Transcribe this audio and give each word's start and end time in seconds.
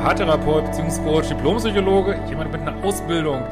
Paartherapeut, 0.00 0.64
Beziehungscoach, 0.64 1.28
Diplompsychologe, 1.28 2.18
jemand 2.26 2.50
mit 2.50 2.62
einer 2.62 2.82
Ausbildung 2.82 3.46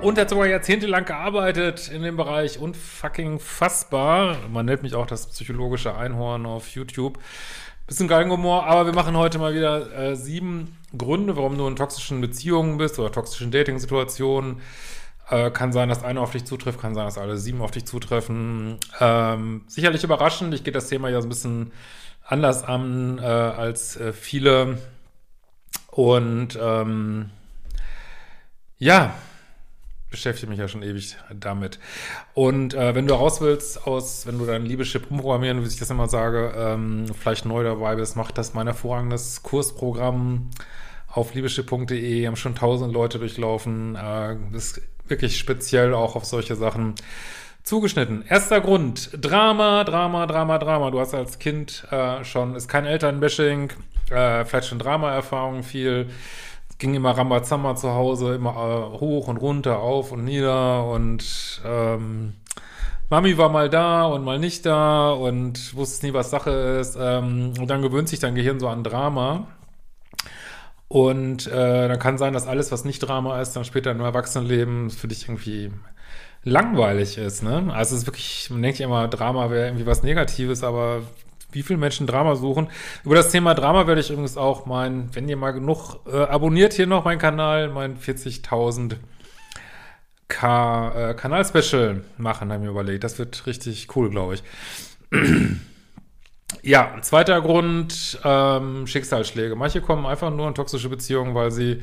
und 0.00 0.18
hat 0.18 0.30
sogar 0.30 0.46
jahrzehntelang 0.46 1.04
gearbeitet 1.04 1.90
in 1.92 2.02
dem 2.02 2.16
Bereich 2.16 2.60
und 2.60 2.76
fucking 2.76 3.40
fassbar. 3.40 4.36
Man 4.52 4.66
nennt 4.66 4.84
mich 4.84 4.94
auch 4.94 5.06
das 5.06 5.26
psychologische 5.26 5.96
Einhorn 5.96 6.46
auf 6.46 6.68
YouTube. 6.68 7.18
Bisschen 7.88 8.06
Galgenhumor, 8.06 8.66
aber 8.66 8.86
wir 8.86 8.94
machen 8.94 9.16
heute 9.16 9.40
mal 9.40 9.52
wieder 9.52 9.92
äh, 9.92 10.14
sieben 10.14 10.76
Gründe, 10.96 11.36
warum 11.36 11.58
du 11.58 11.66
in 11.66 11.74
toxischen 11.74 12.20
Beziehungen 12.20 12.78
bist 12.78 12.96
oder 13.00 13.10
toxischen 13.10 13.50
Dating-Situationen. 13.50 14.60
Äh, 15.28 15.50
kann 15.50 15.72
sein, 15.72 15.88
dass 15.88 16.04
einer 16.04 16.20
auf 16.20 16.30
dich 16.30 16.44
zutrifft, 16.44 16.80
kann 16.80 16.94
sein, 16.94 17.06
dass 17.06 17.18
alle 17.18 17.36
sieben 17.36 17.60
auf 17.62 17.72
dich 17.72 17.84
zutreffen. 17.84 18.78
Ähm, 19.00 19.62
sicherlich 19.66 20.04
überraschend. 20.04 20.54
Ich 20.54 20.62
gehe 20.62 20.72
das 20.72 20.88
Thema 20.88 21.08
ja 21.08 21.20
so 21.20 21.26
ein 21.26 21.30
bisschen 21.30 21.72
anders 22.24 22.62
an 22.62 23.18
äh, 23.18 23.22
als 23.24 23.96
äh, 23.96 24.12
viele. 24.12 24.78
Und 25.90 26.58
ähm, 26.60 27.30
ja, 28.78 29.14
beschäftige 30.10 30.50
mich 30.50 30.58
ja 30.58 30.68
schon 30.68 30.82
ewig 30.82 31.16
damit. 31.32 31.78
Und 32.34 32.74
äh, 32.74 32.94
wenn 32.94 33.06
du 33.06 33.14
raus 33.14 33.40
willst 33.40 33.86
aus, 33.86 34.26
wenn 34.26 34.38
du 34.38 34.46
dein 34.46 34.66
Liebeschip 34.66 35.10
umprogrammieren, 35.10 35.62
wie 35.62 35.68
ich 35.68 35.78
das 35.78 35.90
immer 35.90 36.08
sage, 36.08 36.52
ähm, 36.56 37.06
vielleicht 37.18 37.46
neu 37.46 37.62
dabei 37.62 37.94
bist, 37.94 38.16
mach 38.16 38.30
das 38.30 38.54
mein 38.54 38.66
hervorragendes 38.66 39.42
Kursprogramm 39.42 40.50
auf 41.06 41.34
liebeschip.de. 41.34 42.26
Haben 42.26 42.36
schon 42.36 42.54
tausend 42.54 42.92
Leute 42.92 43.18
durchlaufen. 43.18 43.96
Äh, 43.96 44.36
ist 44.52 44.82
wirklich 45.06 45.38
speziell 45.38 45.94
auch 45.94 46.16
auf 46.16 46.24
solche 46.24 46.56
Sachen 46.56 46.94
zugeschnitten. 47.62 48.24
Erster 48.26 48.60
Grund, 48.60 49.10
Drama, 49.20 49.84
Drama, 49.84 50.26
Drama, 50.26 50.58
Drama. 50.58 50.90
Du 50.90 51.00
hast 51.00 51.14
als 51.14 51.38
Kind 51.38 51.86
äh, 51.90 52.24
schon, 52.24 52.54
ist 52.54 52.68
kein 52.68 52.86
Elternbashing, 52.86 53.72
äh, 54.10 54.44
vielleicht 54.44 54.68
schon 54.68 54.78
Drama-Erfahrung 54.78 55.62
viel. 55.62 56.10
Ging 56.78 56.94
immer 56.94 57.10
Rambazamba 57.10 57.76
zu 57.76 57.90
Hause, 57.90 58.34
immer 58.34 58.50
äh, 58.50 58.98
hoch 58.98 59.28
und 59.28 59.36
runter, 59.36 59.80
auf 59.80 60.12
und 60.12 60.24
nieder 60.24 60.86
und 60.86 61.60
ähm, 61.64 62.34
Mami 63.10 63.36
war 63.36 63.48
mal 63.48 63.68
da 63.68 64.04
und 64.04 64.24
mal 64.24 64.38
nicht 64.38 64.64
da 64.64 65.10
und 65.10 65.74
wusste 65.74 66.06
nie, 66.06 66.14
was 66.14 66.30
Sache 66.30 66.50
ist. 66.50 66.96
Ähm, 66.98 67.54
und 67.58 67.68
dann 67.68 67.82
gewöhnt 67.82 68.08
sich 68.08 68.20
dein 68.20 68.36
Gehirn 68.36 68.60
so 68.60 68.68
an 68.68 68.84
Drama. 68.84 69.48
Und 70.86 71.46
äh, 71.48 71.88
dann 71.88 71.98
kann 71.98 72.18
sein, 72.18 72.32
dass 72.32 72.46
alles, 72.46 72.70
was 72.72 72.84
nicht 72.84 73.00
Drama 73.00 73.40
ist, 73.40 73.54
dann 73.54 73.64
später 73.64 73.90
im 73.90 74.00
Erwachsenenleben 74.00 74.90
für 74.90 75.08
dich 75.08 75.28
irgendwie 75.28 75.72
langweilig 76.44 77.18
ist, 77.18 77.42
ne? 77.42 77.72
Also 77.72 77.94
es 77.94 78.02
ist 78.02 78.06
wirklich, 78.06 78.48
man 78.50 78.62
denkt 78.62 78.80
immer, 78.80 79.08
Drama 79.08 79.50
wäre 79.50 79.66
irgendwie 79.66 79.86
was 79.86 80.02
Negatives, 80.02 80.64
aber 80.64 81.02
wie 81.52 81.62
viele 81.62 81.78
Menschen 81.78 82.06
Drama 82.06 82.36
suchen. 82.36 82.68
Über 83.04 83.14
das 83.14 83.30
Thema 83.30 83.54
Drama 83.54 83.86
werde 83.86 84.00
ich 84.00 84.10
übrigens 84.10 84.36
auch 84.36 84.66
mein, 84.66 85.14
wenn 85.14 85.28
ihr 85.28 85.36
mal 85.36 85.52
genug 85.52 86.00
äh, 86.06 86.16
abonniert 86.16 86.72
hier 86.72 86.86
noch 86.86 87.04
meinen 87.04 87.18
Kanal, 87.18 87.68
mein 87.68 87.98
40.000 87.98 88.96
K 90.28 91.10
äh, 91.10 91.14
Kanal-Special 91.14 92.02
machen, 92.16 92.52
haben 92.52 92.62
wir 92.62 92.70
überlegt. 92.70 93.04
Das 93.04 93.18
wird 93.18 93.46
richtig 93.46 93.94
cool, 93.96 94.10
glaube 94.10 94.34
ich. 94.34 94.42
ja, 96.62 96.96
zweiter 97.02 97.40
Grund, 97.42 98.18
ähm, 98.24 98.86
Schicksalsschläge. 98.86 99.56
Manche 99.56 99.80
kommen 99.80 100.06
einfach 100.06 100.30
nur 100.30 100.48
in 100.48 100.54
toxische 100.54 100.88
Beziehungen, 100.88 101.34
weil 101.34 101.50
sie 101.50 101.82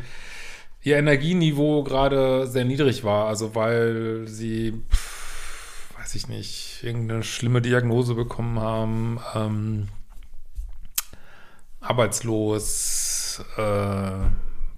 ihr 0.82 0.98
Energieniveau 0.98 1.84
gerade 1.84 2.48
sehr 2.48 2.66
niedrig 2.66 3.04
war. 3.04 3.28
Also 3.28 3.54
weil 3.54 4.28
sie, 4.28 4.82
weiß 6.00 6.16
ich 6.16 6.28
nicht, 6.28 6.84
irgendeine 6.84 7.24
schlimme 7.24 7.62
Diagnose 7.62 8.16
bekommen 8.16 8.60
haben, 8.60 9.20
ähm, 9.36 9.88
arbeitslos, 11.80 13.44
äh, 13.58 14.12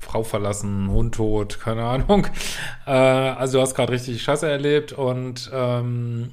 Frau 0.02 0.24
verlassen, 0.24 0.90
Hund 0.90 1.16
tot, 1.16 1.59
keine 1.59 1.84
Ahnung. 1.84 2.28
Äh, 2.85 2.91
also 2.91 3.57
du 3.57 3.62
hast 3.62 3.75
gerade 3.75 3.94
richtig 3.94 4.22
Scheiße 4.24 4.50
erlebt 4.50 4.94
und 4.94 5.52
ähm, 5.53 6.31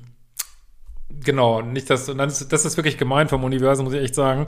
genau, 1.11 1.61
nicht 1.61 1.91
das, 1.91 2.09
und 2.09 2.19
dann 2.19 2.29
ist, 2.29 2.53
das 2.53 2.65
ist 2.65 2.77
wirklich 2.77 2.97
gemein 2.97 3.29
vom 3.29 3.45
Universum, 3.45 3.85
muss 3.85 3.95
ich 3.95 4.03
echt 4.03 4.15
sagen. 4.15 4.47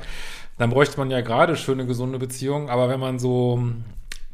Dann 0.56 0.70
bräuchte 0.70 0.98
man 0.98 1.10
ja 1.10 1.20
gerade 1.20 1.56
schöne, 1.56 1.86
gesunde 1.86 2.18
Beziehungen, 2.18 2.70
aber 2.70 2.88
wenn 2.88 3.00
man 3.00 3.18
so 3.18 3.56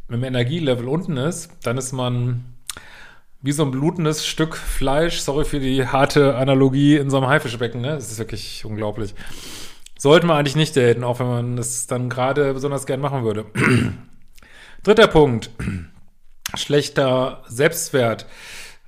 mit 0.08 0.18
dem 0.20 0.24
Energielevel 0.24 0.88
unten 0.88 1.16
ist, 1.16 1.50
dann 1.62 1.78
ist 1.78 1.92
man 1.92 2.53
wie 3.44 3.52
so 3.52 3.62
ein 3.62 3.70
blutendes 3.70 4.26
Stück 4.26 4.56
Fleisch, 4.56 5.18
sorry 5.18 5.44
für 5.44 5.60
die 5.60 5.86
harte 5.86 6.34
Analogie, 6.36 6.96
in 6.96 7.10
so 7.10 7.18
einem 7.18 7.26
Haifischbecken, 7.26 7.82
ne? 7.82 7.88
Das 7.88 8.10
ist 8.10 8.18
wirklich 8.18 8.64
unglaublich. 8.64 9.14
Sollte 9.98 10.26
man 10.26 10.38
eigentlich 10.38 10.56
nicht 10.56 10.74
daten, 10.74 11.04
auch 11.04 11.20
wenn 11.20 11.26
man 11.26 11.56
das 11.56 11.86
dann 11.86 12.08
gerade 12.08 12.54
besonders 12.54 12.86
gern 12.86 13.00
machen 13.00 13.22
würde. 13.22 13.44
Dritter 14.82 15.08
Punkt. 15.08 15.50
Schlechter 16.54 17.42
Selbstwert. 17.46 18.24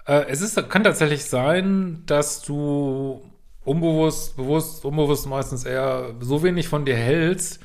Äh, 0.06 0.25
es 0.28 0.41
ist, 0.41 0.56
kann 0.71 0.84
tatsächlich 0.84 1.27
sein, 1.27 2.03
dass 2.06 2.41
du 2.41 3.21
unbewusst, 3.62 4.39
bewusst, 4.39 4.87
unbewusst 4.87 5.27
meistens 5.27 5.66
eher 5.66 6.15
so 6.21 6.43
wenig 6.43 6.66
von 6.66 6.87
dir 6.87 6.97
hältst, 6.97 7.61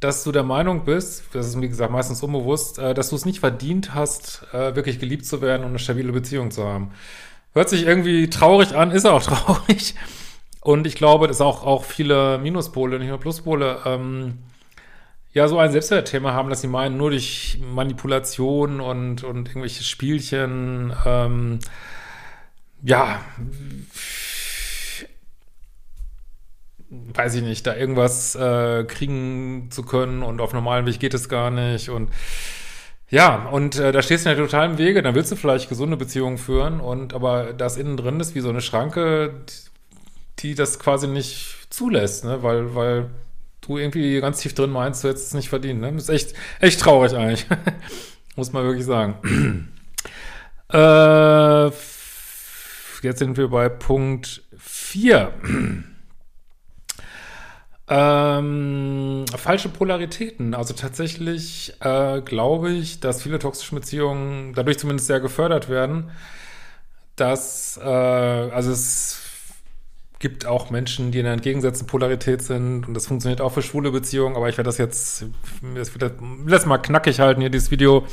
dass 0.00 0.24
du 0.24 0.32
der 0.32 0.42
Meinung 0.42 0.84
bist, 0.84 1.24
das 1.32 1.48
ist 1.48 1.60
wie 1.60 1.68
gesagt 1.68 1.90
meistens 1.90 2.22
unbewusst, 2.22 2.78
äh, 2.78 2.94
dass 2.94 3.10
du 3.10 3.16
es 3.16 3.24
nicht 3.24 3.40
verdient 3.40 3.94
hast, 3.94 4.46
äh, 4.52 4.74
wirklich 4.76 4.98
geliebt 4.98 5.24
zu 5.24 5.40
werden 5.40 5.62
und 5.62 5.70
eine 5.70 5.78
stabile 5.78 6.12
Beziehung 6.12 6.50
zu 6.50 6.64
haben. 6.64 6.92
Hört 7.54 7.70
sich 7.70 7.86
irgendwie 7.86 8.28
traurig 8.28 8.74
an, 8.74 8.90
ist 8.90 9.06
auch 9.06 9.22
traurig. 9.24 9.94
Und 10.60 10.86
ich 10.86 10.96
glaube, 10.96 11.28
dass 11.28 11.40
auch, 11.40 11.64
auch 11.64 11.84
viele 11.84 12.38
Minuspole, 12.38 12.98
nicht 12.98 13.08
nur 13.08 13.18
Pluspole, 13.20 13.78
ähm, 13.84 14.38
ja, 15.32 15.48
so 15.48 15.58
ein 15.58 15.70
Selbstwertthema 15.70 16.32
haben, 16.32 16.48
dass 16.48 16.62
sie 16.62 16.66
meinen, 16.66 16.96
nur 16.96 17.10
durch 17.10 17.60
Manipulation 17.60 18.80
und, 18.80 19.22
und 19.22 19.48
irgendwelche 19.48 19.84
Spielchen, 19.84 20.94
ähm, 21.04 21.58
ja, 22.82 23.20
weiß 26.90 27.34
ich 27.34 27.42
nicht, 27.42 27.66
da 27.66 27.74
irgendwas 27.74 28.34
äh, 28.34 28.84
kriegen 28.84 29.68
zu 29.70 29.82
können 29.82 30.22
und 30.22 30.40
auf 30.40 30.52
normalen 30.52 30.86
Weg 30.86 31.00
geht 31.00 31.14
es 31.14 31.28
gar 31.28 31.50
nicht 31.50 31.90
und 31.90 32.10
ja, 33.08 33.46
und 33.46 33.78
äh, 33.78 33.92
da 33.92 34.02
stehst 34.02 34.26
du 34.26 34.30
ja 34.30 34.36
total 34.36 34.70
im 34.70 34.78
Wege, 34.78 35.00
dann 35.00 35.14
willst 35.14 35.30
du 35.30 35.36
vielleicht 35.36 35.68
gesunde 35.68 35.96
Beziehungen 35.96 36.38
führen 36.38 36.80
und 36.80 37.14
aber 37.14 37.52
das 37.52 37.76
innen 37.76 37.96
drin 37.96 38.18
ist 38.18 38.34
wie 38.34 38.40
so 38.40 38.48
eine 38.48 38.60
Schranke, 38.60 39.42
die 40.40 40.54
das 40.54 40.78
quasi 40.78 41.06
nicht 41.06 41.66
zulässt, 41.70 42.24
ne, 42.24 42.42
weil, 42.42 42.74
weil 42.74 43.10
du 43.60 43.78
irgendwie 43.78 44.20
ganz 44.20 44.40
tief 44.40 44.54
drin 44.54 44.70
meinst, 44.70 45.04
du 45.04 45.08
hättest 45.08 45.28
es 45.28 45.34
nicht 45.34 45.48
verdient, 45.48 45.80
ne, 45.80 45.90
ist 45.90 46.08
echt, 46.08 46.34
echt 46.60 46.80
traurig 46.80 47.14
eigentlich, 47.14 47.46
muss 48.36 48.52
man 48.52 48.64
wirklich 48.64 48.84
sagen. 48.84 49.68
äh, 50.72 51.66
jetzt 53.02 53.18
sind 53.18 53.36
wir 53.36 53.48
bei 53.48 53.68
Punkt 53.68 54.42
4. 54.58 55.32
Ähm, 57.88 59.24
falsche 59.36 59.68
Polaritäten. 59.68 60.54
Also 60.54 60.74
tatsächlich 60.74 61.74
äh, 61.80 62.20
glaube 62.20 62.72
ich, 62.72 62.98
dass 63.00 63.22
viele 63.22 63.38
toxische 63.38 63.74
Beziehungen 63.76 64.54
dadurch 64.54 64.78
zumindest 64.78 65.06
sehr 65.06 65.20
gefördert 65.20 65.68
werden, 65.68 66.10
dass, 67.14 67.78
äh, 67.80 67.84
also 67.84 68.72
es 68.72 69.22
gibt 70.18 70.46
auch 70.46 70.70
Menschen, 70.70 71.12
die 71.12 71.20
in 71.20 71.26
einer 71.26 71.34
entgegengesetzten 71.34 71.86
Polarität 71.86 72.42
sind 72.42 72.88
und 72.88 72.94
das 72.94 73.06
funktioniert 73.06 73.40
auch 73.40 73.52
für 73.52 73.62
schwule 73.62 73.92
Beziehungen, 73.92 74.34
aber 74.34 74.48
ich 74.48 74.56
werde 74.56 74.68
das 74.68 74.78
jetzt, 74.78 75.26
das 75.74 75.94
will 75.94 76.10
das 76.46 76.66
mal 76.66 76.78
knackig 76.78 77.20
halten 77.20 77.40
hier, 77.40 77.50
dieses 77.50 77.70
Video. 77.70 78.06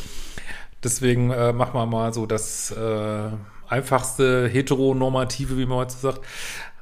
Deswegen 0.83 1.31
äh, 1.31 1.53
machen 1.53 1.73
wir 1.73 1.85
mal 1.85 2.13
so 2.13 2.25
das 2.25 2.71
äh, 2.71 3.29
einfachste 3.69 4.47
heteronormative, 4.47 5.57
wie 5.57 5.65
man 5.65 5.77
heute 5.79 5.93
sagt. 5.93 6.21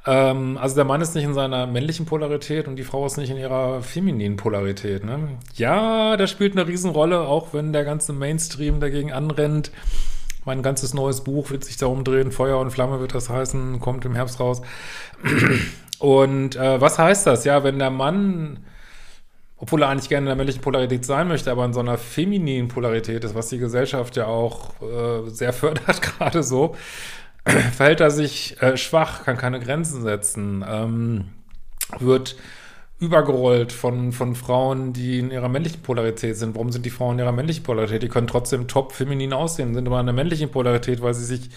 Ähm, 0.05 0.57
also 0.57 0.75
der 0.75 0.85
Mann 0.85 1.01
ist 1.01 1.13
nicht 1.13 1.25
in 1.25 1.33
seiner 1.33 1.67
männlichen 1.67 2.05
Polarität 2.05 2.67
und 2.67 2.75
die 2.75 2.83
Frau 2.83 3.05
ist 3.05 3.17
nicht 3.17 3.29
in 3.29 3.37
ihrer 3.37 3.81
femininen 3.81 4.37
Polarität. 4.37 5.03
Ne? 5.03 5.37
Ja, 5.55 6.17
das 6.17 6.31
spielt 6.31 6.53
eine 6.53 6.67
Riesenrolle, 6.67 7.21
auch 7.21 7.53
wenn 7.53 7.71
der 7.71 7.83
ganze 7.83 8.13
Mainstream 8.13 8.79
dagegen 8.79 9.11
anrennt. 9.11 9.71
Mein 10.43 10.63
ganzes 10.63 10.95
neues 10.95 11.23
Buch 11.23 11.51
wird 11.51 11.63
sich 11.63 11.77
darum 11.77 12.03
drehen, 12.03 12.31
Feuer 12.31 12.59
und 12.59 12.71
Flamme 12.71 12.99
wird 12.99 13.13
das 13.13 13.29
heißen, 13.29 13.79
kommt 13.79 14.05
im 14.05 14.15
Herbst 14.15 14.39
raus. 14.39 14.63
Und 15.99 16.55
äh, 16.55 16.81
was 16.81 16.97
heißt 16.97 17.27
das? 17.27 17.45
Ja, 17.45 17.63
wenn 17.63 17.77
der 17.77 17.91
Mann, 17.91 18.65
obwohl 19.57 19.83
er 19.83 19.89
eigentlich 19.89 20.09
gerne 20.09 20.23
in 20.23 20.29
der 20.29 20.35
männlichen 20.35 20.63
Polarität 20.63 21.05
sein 21.05 21.27
möchte, 21.27 21.51
aber 21.51 21.63
in 21.63 21.73
so 21.73 21.79
einer 21.79 21.99
femininen 21.99 22.69
Polarität 22.69 23.23
ist, 23.23 23.35
was 23.35 23.49
die 23.49 23.59
Gesellschaft 23.59 24.15
ja 24.15 24.25
auch 24.25 24.71
äh, 24.81 25.29
sehr 25.29 25.53
fördert, 25.53 26.01
gerade 26.17 26.41
so, 26.41 26.75
verhält 27.75 27.99
er 27.99 28.11
sich 28.11 28.61
äh, 28.61 28.77
schwach, 28.77 29.23
kann 29.23 29.37
keine 29.37 29.59
Grenzen 29.59 30.01
setzen, 30.01 30.63
ähm, 30.67 31.25
wird 31.99 32.35
übergerollt 32.99 33.71
von, 33.71 34.11
von 34.11 34.35
Frauen, 34.35 34.93
die 34.93 35.19
in 35.19 35.31
ihrer 35.31 35.49
männlichen 35.49 35.81
Polarität 35.81 36.37
sind. 36.37 36.53
Warum 36.53 36.71
sind 36.71 36.85
die 36.85 36.91
Frauen 36.91 37.13
in 37.13 37.25
ihrer 37.25 37.31
männlichen 37.31 37.63
Polarität? 37.63 38.03
Die 38.03 38.09
können 38.09 38.27
trotzdem 38.27 38.67
top 38.67 38.91
feminin 38.93 39.33
aussehen, 39.33 39.73
sind 39.73 39.87
aber 39.87 39.99
in 39.99 40.05
der 40.05 40.13
männlichen 40.13 40.51
Polarität, 40.51 41.01
weil 41.01 41.15
sie 41.15 41.25
sich 41.25 41.49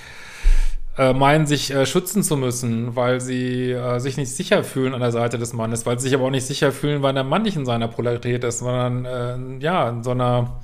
äh, 0.97 1.13
meinen, 1.13 1.47
sich 1.47 1.71
äh, 1.71 1.85
schützen 1.85 2.23
zu 2.23 2.39
müssen, 2.39 2.97
weil 2.97 3.21
sie 3.21 3.73
äh, 3.73 3.99
sich 3.99 4.17
nicht 4.17 4.31
sicher 4.31 4.65
fühlen 4.65 4.95
an 4.95 5.01
der 5.01 5.13
Seite 5.13 5.39
des 5.39 5.53
Mannes, 5.53 5.85
weil 5.85 5.99
sie 5.99 6.05
sich 6.05 6.15
aber 6.15 6.25
auch 6.25 6.31
nicht 6.31 6.47
sicher 6.47 6.73
fühlen, 6.73 7.03
weil 7.03 7.13
der 7.13 7.25
Mann 7.25 7.43
nicht 7.43 7.57
in 7.57 7.67
seiner 7.67 7.89
Polarität 7.89 8.43
ist, 8.43 8.61
sondern 8.61 9.05
äh, 9.05 9.63
ja, 9.63 9.91
in 9.91 10.03
so 10.03 10.13
einer 10.13 10.61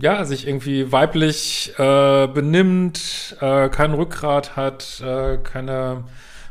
ja, 0.00 0.24
sich 0.24 0.46
irgendwie 0.46 0.92
weiblich 0.92 1.72
äh, 1.78 2.26
benimmt, 2.26 3.36
äh, 3.40 3.68
kein 3.68 3.92
Rückgrat 3.92 4.56
hat, 4.56 5.02
äh, 5.04 5.38
keine 5.38 6.04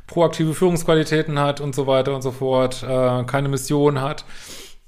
proaktive 0.07 0.53
Führungsqualitäten 0.53 1.39
hat 1.39 1.61
und 1.61 1.75
so 1.75 1.87
weiter 1.87 2.15
und 2.15 2.21
so 2.21 2.31
fort, 2.31 2.83
äh, 2.83 3.23
keine 3.23 3.49
Mission 3.49 4.01
hat. 4.01 4.25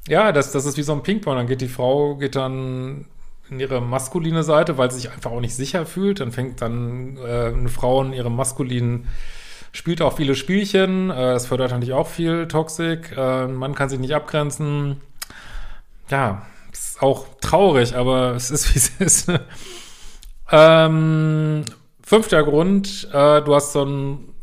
Ja, 0.07 0.31
das, 0.31 0.51
das 0.51 0.65
ist 0.65 0.77
wie 0.77 0.83
so 0.83 0.93
ein 0.93 1.03
Ping-Pong. 1.03 1.35
Dann 1.35 1.47
geht 1.47 1.61
die 1.61 1.67
Frau, 1.67 2.15
geht 2.15 2.35
dann 2.35 3.05
in 3.49 3.59
ihre 3.59 3.81
maskuline 3.81 4.43
Seite, 4.43 4.77
weil 4.77 4.89
sie 4.91 5.01
sich 5.01 5.11
einfach 5.11 5.31
auch 5.31 5.41
nicht 5.41 5.55
sicher 5.55 5.85
fühlt. 5.85 6.19
Dann 6.19 6.31
fängt 6.31 6.61
dann 6.61 7.17
äh, 7.17 7.53
eine 7.53 7.69
Frau 7.69 8.01
in 8.01 8.13
ihrem 8.13 8.35
maskulinen, 8.35 9.07
spielt 9.73 10.01
auch 10.01 10.17
viele 10.17 10.35
Spielchen. 10.35 11.09
Äh, 11.11 11.33
das 11.33 11.47
fördert 11.47 11.71
natürlich 11.71 11.93
auch 11.93 12.07
viel 12.07 12.47
Toxik. 12.47 13.15
Äh, 13.15 13.47
man 13.47 13.75
kann 13.75 13.89
sich 13.89 13.99
nicht 13.99 14.15
abgrenzen. 14.15 15.01
Ja, 16.09 16.43
ist 16.71 17.01
auch 17.01 17.25
traurig, 17.41 17.95
aber 17.95 18.35
es 18.35 18.51
ist, 18.51 18.69
wie 18.73 18.77
es 18.77 18.89
ist. 19.00 19.27
Ne? 19.27 19.41
ähm, 20.51 21.65
fünfter 22.03 22.44
Grund, 22.44 23.07
äh, 23.12 23.41
du 23.41 23.56
hast 23.56 23.73
so 23.73 23.85
ein, 23.85 24.33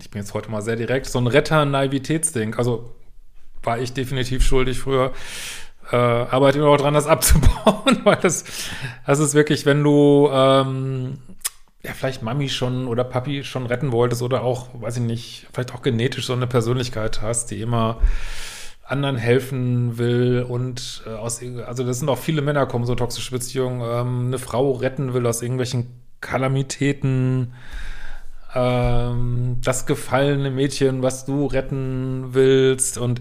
ich 0.00 0.10
bin 0.10 0.22
jetzt 0.22 0.34
heute 0.34 0.50
mal 0.50 0.62
sehr 0.62 0.76
direkt, 0.76 1.06
so 1.06 1.18
ein 1.18 1.26
Retter-Naivitätsding. 1.26 2.54
Also 2.54 2.94
war 3.62 3.78
ich 3.78 3.92
definitiv 3.92 4.44
schuldig 4.44 4.78
früher. 4.78 5.12
Äh, 5.90 5.96
arbeite 5.96 6.58
immer 6.58 6.68
auch 6.68 6.76
dran, 6.76 6.94
das 6.94 7.06
abzubauen, 7.08 8.00
weil 8.04 8.16
das, 8.16 8.44
das 9.06 9.18
ist 9.18 9.34
wirklich, 9.34 9.66
wenn 9.66 9.82
du 9.82 10.28
ähm, 10.32 11.18
ja, 11.82 11.92
vielleicht 11.92 12.22
Mami 12.22 12.48
schon 12.48 12.88
oder 12.88 13.04
Papi 13.04 13.44
schon 13.44 13.66
retten 13.66 13.92
wolltest 13.92 14.22
oder 14.22 14.42
auch, 14.42 14.68
weiß 14.74 14.96
ich 14.96 15.02
nicht, 15.02 15.46
vielleicht 15.52 15.74
auch 15.74 15.82
genetisch 15.82 16.26
so 16.26 16.32
eine 16.32 16.46
Persönlichkeit 16.46 17.22
hast, 17.22 17.50
die 17.50 17.60
immer 17.60 18.00
anderen 18.88 19.16
helfen 19.16 19.98
will 19.98 20.44
und 20.48 21.02
äh, 21.06 21.10
aus, 21.10 21.40
also 21.66 21.84
das 21.84 21.98
sind 21.98 22.08
auch 22.08 22.18
viele 22.18 22.42
Männer 22.42 22.66
kommen 22.66 22.86
so 22.86 22.94
toxische 22.94 23.30
Beziehungen, 23.30 23.82
ähm, 23.82 24.26
eine 24.28 24.38
Frau 24.38 24.72
retten 24.72 25.14
will 25.14 25.26
aus 25.26 25.42
irgendwelchen 25.42 25.88
Kalamitäten, 26.20 27.52
ähm, 28.54 29.58
das 29.62 29.84
gefallene 29.84 30.50
Mädchen, 30.50 31.02
was 31.02 31.26
du 31.26 31.46
retten 31.46 32.28
willst 32.32 32.98
und 32.98 33.20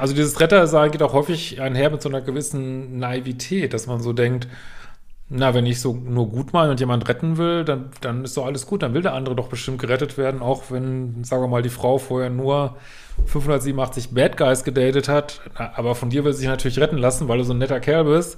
also 0.00 0.14
dieses 0.14 0.40
Rettersein 0.40 0.90
geht 0.90 1.02
auch 1.02 1.12
häufig 1.12 1.60
einher 1.60 1.90
mit 1.90 2.02
so 2.02 2.08
einer 2.08 2.20
gewissen 2.20 2.98
Naivität, 2.98 3.72
dass 3.72 3.86
man 3.86 4.00
so 4.00 4.12
denkt, 4.12 4.48
na, 5.28 5.54
wenn 5.54 5.64
ich 5.64 5.80
so 5.80 5.94
nur 5.94 6.28
gut 6.28 6.52
meine 6.52 6.70
und 6.70 6.80
jemand 6.80 7.08
retten 7.08 7.38
will, 7.38 7.64
dann, 7.64 7.90
dann 8.02 8.24
ist 8.24 8.36
doch 8.36 8.44
alles 8.44 8.66
gut. 8.66 8.82
Dann 8.82 8.92
will 8.92 9.02
der 9.02 9.14
andere 9.14 9.34
doch 9.34 9.48
bestimmt 9.48 9.80
gerettet 9.80 10.18
werden, 10.18 10.42
auch 10.42 10.70
wenn, 10.70 11.24
sagen 11.24 11.42
wir 11.42 11.48
mal, 11.48 11.62
die 11.62 11.70
Frau 11.70 11.98
vorher 11.98 12.28
nur 12.28 12.76
587 13.26 14.10
Bad 14.10 14.36
Guys 14.36 14.64
gedatet 14.64 15.08
hat. 15.08 15.40
Aber 15.54 15.94
von 15.94 16.10
dir 16.10 16.24
will 16.24 16.34
sie 16.34 16.40
sich 16.40 16.48
natürlich 16.48 16.78
retten 16.78 16.98
lassen, 16.98 17.28
weil 17.28 17.38
du 17.38 17.44
so 17.44 17.54
ein 17.54 17.58
netter 17.58 17.80
Kerl 17.80 18.04
bist. 18.04 18.36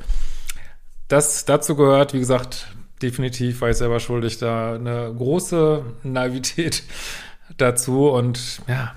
Das 1.08 1.44
dazu 1.44 1.74
gehört, 1.74 2.14
wie 2.14 2.20
gesagt, 2.20 2.68
definitiv 3.02 3.60
war 3.60 3.70
ich 3.70 3.76
selber 3.76 3.98
schuldig, 4.00 4.38
da 4.38 4.74
eine 4.74 5.12
große 5.16 5.84
Naivität 6.04 6.84
dazu. 7.56 8.08
Und 8.08 8.60
ja, 8.68 8.94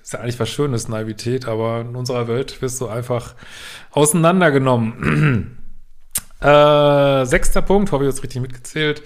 ist 0.00 0.12
ja 0.12 0.20
eigentlich 0.20 0.38
was 0.38 0.48
Schönes, 0.48 0.88
Naivität, 0.88 1.48
aber 1.48 1.80
in 1.80 1.96
unserer 1.96 2.28
Welt 2.28 2.62
wirst 2.62 2.80
du 2.80 2.86
einfach 2.86 3.34
auseinandergenommen. 3.90 5.56
Äh, 6.40 7.26
sechster 7.26 7.62
Punkt, 7.62 7.92
habe 7.92 8.04
ich 8.04 8.10
jetzt 8.10 8.22
richtig 8.22 8.40
mitgezählt. 8.40 9.02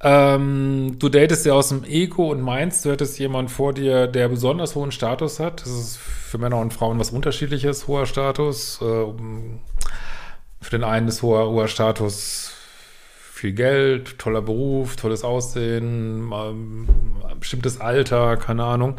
Ähm, 0.00 0.96
du 0.98 1.08
datest 1.08 1.46
ja 1.46 1.54
aus 1.54 1.70
dem 1.70 1.84
Ego 1.84 2.30
und 2.30 2.42
meinst, 2.42 2.84
du 2.84 2.90
hättest 2.90 3.18
jemanden 3.18 3.48
vor 3.48 3.72
dir, 3.72 4.06
der 4.06 4.28
besonders 4.28 4.74
hohen 4.74 4.92
Status 4.92 5.40
hat. 5.40 5.62
Das 5.62 5.70
ist 5.70 5.96
für 5.96 6.36
Männer 6.36 6.58
und 6.58 6.74
Frauen 6.74 6.98
was 6.98 7.10
unterschiedliches, 7.10 7.88
hoher 7.88 8.04
Status. 8.04 8.80
Äh, 8.82 9.06
für 10.60 10.70
den 10.70 10.84
einen 10.84 11.08
ist 11.08 11.22
hoher, 11.22 11.48
hoher 11.48 11.68
Status 11.68 12.52
viel 13.32 13.52
Geld, 13.52 14.18
toller 14.18 14.42
Beruf, 14.42 14.96
tolles 14.96 15.24
Aussehen, 15.24 16.30
ähm, 16.32 16.88
bestimmtes 17.40 17.80
Alter, 17.80 18.36
keine 18.36 18.64
Ahnung. 18.64 18.96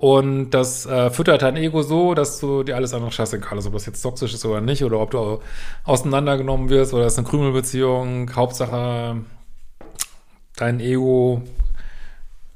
Und 0.00 0.52
das 0.52 0.86
äh, 0.86 1.10
füttert 1.10 1.42
dein 1.42 1.56
Ego 1.56 1.82
so, 1.82 2.14
dass 2.14 2.40
du 2.40 2.62
dir 2.62 2.74
alles 2.74 2.94
andere 2.94 3.12
scheiße 3.12 3.38
kannst, 3.38 3.66
ob 3.66 3.74
das 3.74 3.84
jetzt 3.84 4.00
toxisch 4.00 4.32
ist 4.32 4.46
oder 4.46 4.62
nicht, 4.62 4.82
oder 4.82 4.98
ob 4.98 5.10
du 5.10 5.40
auseinandergenommen 5.84 6.70
wirst 6.70 6.94
oder 6.94 7.04
es 7.04 7.12
ist 7.12 7.18
eine 7.18 7.28
Krümelbeziehung. 7.28 8.34
Hauptsache, 8.34 9.18
dein 10.56 10.80
Ego 10.80 11.42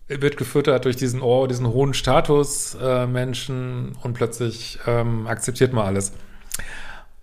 wird 0.08 0.38
gefüttert 0.38 0.87
durch 0.87 0.96
diesen, 0.96 1.20
oh, 1.20 1.46
diesen 1.46 1.69
hohen 1.69 1.93
Status 1.93 2.79
äh, 2.81 3.06
Menschen 3.06 3.94
und 4.02 4.14
plötzlich 4.14 4.79
ähm, 4.87 5.26
akzeptiert 5.26 5.75
man 5.75 5.85
alles. 5.85 6.14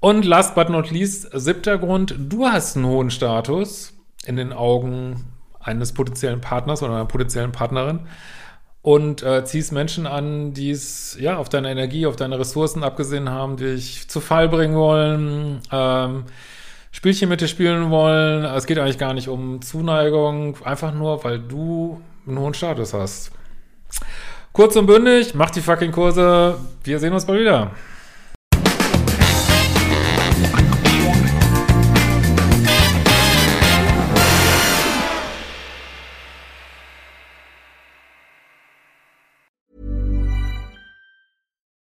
Und 0.01 0.24
last 0.24 0.53
but 0.53 0.69
not 0.69 0.91
least, 0.91 1.29
siebter 1.33 1.79
Grund, 1.79 2.13
du 2.19 2.45
hast 2.45 2.75
einen 2.75 2.85
hohen 2.85 3.09
Status 3.09 3.94
in 4.27 4.35
den 4.35 4.53
Augen 4.53 5.25
eines 5.59 5.94
potenziellen 5.94 6.41
Partners 6.41 6.83
oder 6.83 6.94
einer 6.94 7.06
potenziellen 7.06 7.51
Partnerin 7.51 8.01
und 8.81 9.22
äh, 9.22 9.45
ziehst 9.45 9.72
Menschen 9.72 10.07
an, 10.07 10.54
die 10.54 10.72
es 10.72 11.18
ja 11.19 11.38
auf 11.38 11.50
deine 11.50 11.69
Energie, 11.69 12.06
auf 12.07 12.16
deine 12.16 12.39
Ressourcen 12.39 12.83
abgesehen 12.83 13.29
haben, 13.29 13.58
die 13.58 13.75
dich 13.75 14.08
zu 14.08 14.20
Fall 14.20 14.50
bringen 14.50 14.75
wollen, 14.75 15.62
ähm, 15.72 16.25
Spielchen 16.91 17.29
mit 17.29 17.41
dir 17.41 17.48
spielen 17.48 17.89
wollen. 17.89 18.44
Es 18.44 18.65
geht 18.65 18.79
eigentlich 18.79 18.98
gar 18.98 19.13
nicht 19.13 19.29
um 19.29 19.62
Zuneigung, 19.62 20.58
einfach 20.65 20.94
nur, 20.94 21.24
weil 21.24 21.39
du 21.39 22.01
einen 22.27 22.39
hohen 22.39 22.53
Status 22.53 22.94
hast. 22.94 23.32
Kurz 24.51 24.75
und 24.75 24.88
bündig, 24.88 25.34
mach 25.34 25.51
die 25.51 25.62
fucking 25.62 25.91
Kurse. 25.91 26.58
Wir 26.84 27.00
sehen 27.00 27.13
uns 27.13 27.25
bald 27.25 27.39
wieder. 27.39 27.72